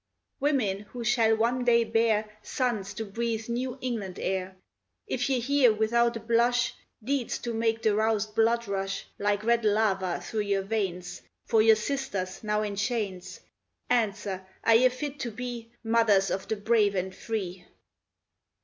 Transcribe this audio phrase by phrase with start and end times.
[0.39, 0.79] Women!
[0.79, 4.55] who shall one day bear Sons to breathe New England air,
[5.05, 9.63] If ye hear, without a blush, Deeds to make the roused blood rush Like red
[9.63, 13.41] lava through your veins, For your sisters now in chains,
[13.91, 14.43] Answer!
[14.63, 17.67] are ye fit to be Mothers of the brave and free?